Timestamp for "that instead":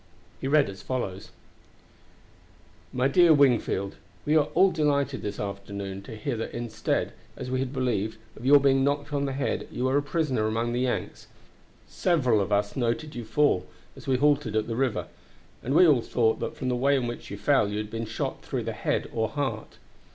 6.37-7.13